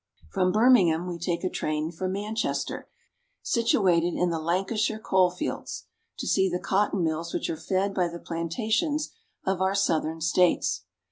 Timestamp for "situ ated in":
3.43-4.31